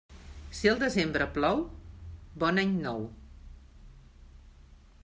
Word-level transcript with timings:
Si 0.59 0.69
el 0.71 0.79
desembre 0.83 1.27
plou, 1.35 1.61
bon 2.45 2.63
any 2.63 2.73
nou. 2.87 3.07